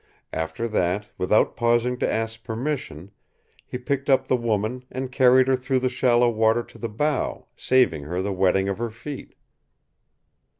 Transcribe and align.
After 0.33 0.67
that, 0.67 1.09
without 1.19 1.55
pausing 1.55 1.95
to 1.99 2.11
ask 2.11 2.43
permission, 2.43 3.11
he 3.67 3.77
picked 3.77 4.09
up 4.09 4.27
the 4.27 4.35
woman 4.35 4.83
and 4.91 5.11
carried 5.11 5.47
her 5.47 5.55
through 5.55 5.77
the 5.77 5.89
shallow 5.89 6.27
water 6.31 6.63
to 6.63 6.79
the 6.79 6.89
bow, 6.89 7.45
saving 7.55 8.05
her 8.05 8.19
the 8.23 8.33
wetting 8.33 8.67
of 8.67 8.79
her 8.79 8.89
feet. 8.89 9.35